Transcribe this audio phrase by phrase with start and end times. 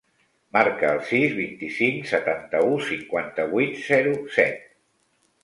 [0.55, 4.67] Marca el sis, vint-i-cinc, setanta-u, cinquanta-vuit, zero, set.